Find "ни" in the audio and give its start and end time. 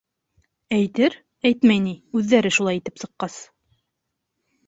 1.83-1.93